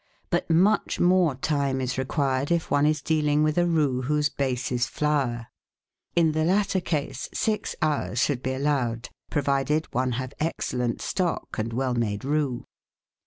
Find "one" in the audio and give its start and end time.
2.71-2.87, 9.93-10.13